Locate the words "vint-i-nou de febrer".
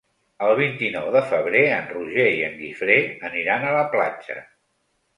0.59-1.61